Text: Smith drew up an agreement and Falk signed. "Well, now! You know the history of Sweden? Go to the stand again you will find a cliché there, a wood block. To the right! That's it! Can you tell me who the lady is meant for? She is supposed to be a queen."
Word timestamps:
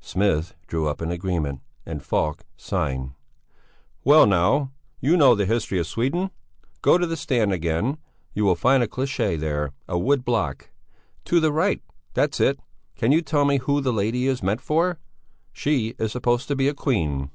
Smith 0.00 0.54
drew 0.66 0.88
up 0.88 1.02
an 1.02 1.10
agreement 1.10 1.60
and 1.84 2.02
Falk 2.02 2.46
signed. 2.56 3.10
"Well, 4.02 4.24
now! 4.26 4.72
You 4.98 5.14
know 5.14 5.34
the 5.34 5.44
history 5.44 5.78
of 5.78 5.86
Sweden? 5.86 6.30
Go 6.80 6.96
to 6.96 7.06
the 7.06 7.18
stand 7.18 7.52
again 7.52 7.98
you 8.32 8.46
will 8.46 8.54
find 8.54 8.82
a 8.82 8.86
cliché 8.86 9.38
there, 9.38 9.72
a 9.86 9.98
wood 9.98 10.24
block. 10.24 10.70
To 11.26 11.38
the 11.38 11.52
right! 11.52 11.82
That's 12.14 12.40
it! 12.40 12.58
Can 12.96 13.12
you 13.12 13.20
tell 13.20 13.44
me 13.44 13.58
who 13.58 13.82
the 13.82 13.92
lady 13.92 14.26
is 14.26 14.42
meant 14.42 14.62
for? 14.62 14.98
She 15.52 15.94
is 15.98 16.12
supposed 16.12 16.48
to 16.48 16.56
be 16.56 16.66
a 16.66 16.72
queen." 16.72 17.30